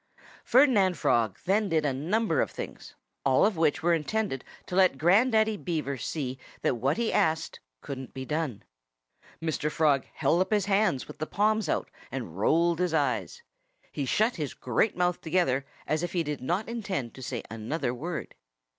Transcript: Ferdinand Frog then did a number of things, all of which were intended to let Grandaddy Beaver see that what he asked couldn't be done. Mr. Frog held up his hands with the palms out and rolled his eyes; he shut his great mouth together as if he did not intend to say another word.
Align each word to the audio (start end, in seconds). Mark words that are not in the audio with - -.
Ferdinand 0.43 0.97
Frog 0.97 1.37
then 1.45 1.69
did 1.69 1.85
a 1.85 1.93
number 1.93 2.41
of 2.41 2.49
things, 2.49 2.95
all 3.23 3.45
of 3.45 3.55
which 3.55 3.83
were 3.83 3.93
intended 3.93 4.43
to 4.65 4.75
let 4.75 4.97
Grandaddy 4.97 5.57
Beaver 5.57 5.95
see 5.95 6.39
that 6.63 6.77
what 6.77 6.97
he 6.97 7.13
asked 7.13 7.59
couldn't 7.81 8.11
be 8.11 8.25
done. 8.25 8.63
Mr. 9.39 9.69
Frog 9.69 10.05
held 10.15 10.41
up 10.41 10.51
his 10.51 10.65
hands 10.65 11.07
with 11.07 11.19
the 11.19 11.27
palms 11.27 11.69
out 11.69 11.91
and 12.11 12.39
rolled 12.39 12.79
his 12.79 12.95
eyes; 12.95 13.43
he 13.91 14.05
shut 14.07 14.37
his 14.37 14.55
great 14.55 14.97
mouth 14.97 15.21
together 15.21 15.67
as 15.85 16.01
if 16.01 16.13
he 16.13 16.23
did 16.23 16.41
not 16.41 16.67
intend 16.67 17.13
to 17.13 17.21
say 17.21 17.43
another 17.51 17.93
word. 17.93 18.33